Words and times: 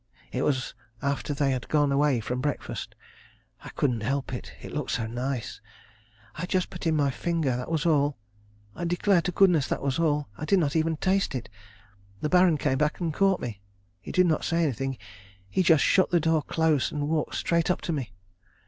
It 0.31 0.41
was 0.41 0.73
after 1.03 1.31
they 1.31 1.51
had 1.51 1.67
gone 1.69 1.91
away 1.91 2.21
from 2.21 2.41
breakfast. 2.41 2.95
I 3.63 3.69
couldn't 3.69 4.01
help 4.01 4.33
it. 4.33 4.51
It 4.59 4.73
looked 4.73 4.89
so 4.89 5.05
nice. 5.05 5.61
I 6.33 6.47
just 6.47 6.71
put 6.71 6.87
in 6.87 6.95
my 6.95 7.11
finger. 7.11 7.55
That 7.55 7.69
was 7.69 7.85
all. 7.85 8.17
I 8.75 8.83
declare 8.83 9.21
to 9.21 9.31
goodness 9.31 9.67
that 9.67 9.83
was 9.83 9.99
all. 9.99 10.27
I 10.39 10.45
did 10.45 10.57
not 10.57 10.75
even 10.75 10.97
taste 10.97 11.35
it. 11.35 11.49
The 12.19 12.29
Baron 12.29 12.57
came 12.57 12.79
back 12.79 12.99
and 12.99 13.13
caught 13.13 13.41
me. 13.41 13.61
He 14.01 14.11
did 14.11 14.25
not 14.25 14.43
say 14.43 14.63
anything. 14.63 14.97
He 15.47 15.61
just 15.61 15.83
shut 15.83 16.09
the 16.09 16.19
door 16.19 16.41
close 16.41 16.91
and 16.91 17.07
walked 17.07 17.35
straight 17.35 17.69
up 17.69 17.81
to 17.81 17.93
me. 17.93 18.11